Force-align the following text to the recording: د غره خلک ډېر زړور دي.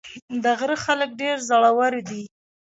د 0.43 0.45
غره 0.59 0.77
خلک 0.85 1.09
ډېر 1.21 1.37
زړور 1.49 1.93
دي. 2.09 2.23